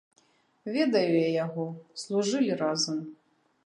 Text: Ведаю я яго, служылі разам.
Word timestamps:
Ведаю 0.77 1.13
я 1.17 1.29
яго, 1.45 1.69
служылі 2.05 2.61
разам. 2.67 3.03